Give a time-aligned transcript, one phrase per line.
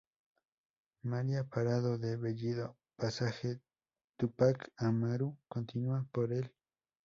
[1.03, 3.61] María Parado de Bellido, Pasaje
[4.17, 6.53] Túpac Amaru, continúa por el Jr.